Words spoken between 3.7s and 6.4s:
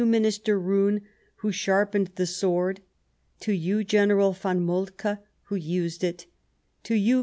General von Moltke, who used it;